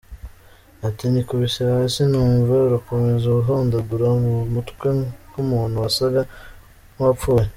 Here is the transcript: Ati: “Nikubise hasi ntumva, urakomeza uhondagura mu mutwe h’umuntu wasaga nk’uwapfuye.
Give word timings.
Ati: 0.87 1.03
“Nikubise 1.11 1.59
hasi 1.73 2.01
ntumva, 2.09 2.53
urakomeza 2.67 3.25
uhondagura 3.39 4.07
mu 4.23 4.33
mutwe 4.53 4.89
h’umuntu 5.31 5.75
wasaga 5.83 6.21
nk’uwapfuye. 6.93 7.47